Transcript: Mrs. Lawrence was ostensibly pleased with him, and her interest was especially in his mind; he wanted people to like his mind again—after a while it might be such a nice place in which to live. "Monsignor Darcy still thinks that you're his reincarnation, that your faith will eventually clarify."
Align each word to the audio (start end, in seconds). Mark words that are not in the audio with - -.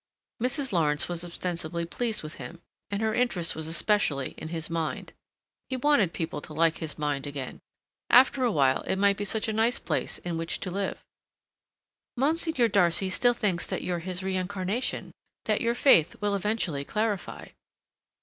Mrs. 0.41 0.73
Lawrence 0.73 1.07
was 1.07 1.23
ostensibly 1.23 1.85
pleased 1.85 2.23
with 2.23 2.33
him, 2.41 2.59
and 2.89 3.03
her 3.03 3.13
interest 3.13 3.55
was 3.55 3.67
especially 3.67 4.31
in 4.35 4.47
his 4.47 4.67
mind; 4.67 5.13
he 5.69 5.77
wanted 5.77 6.11
people 6.11 6.41
to 6.41 6.55
like 6.55 6.77
his 6.77 6.97
mind 6.97 7.27
again—after 7.27 8.43
a 8.43 8.51
while 8.51 8.81
it 8.87 8.95
might 8.95 9.15
be 9.15 9.23
such 9.23 9.47
a 9.47 9.53
nice 9.53 9.77
place 9.77 10.17
in 10.17 10.37
which 10.39 10.59
to 10.61 10.71
live. 10.71 11.03
"Monsignor 12.17 12.67
Darcy 12.67 13.11
still 13.11 13.35
thinks 13.35 13.67
that 13.67 13.83
you're 13.83 13.99
his 13.99 14.23
reincarnation, 14.23 15.11
that 15.45 15.61
your 15.61 15.75
faith 15.75 16.15
will 16.19 16.33
eventually 16.33 16.83
clarify." 16.83 17.49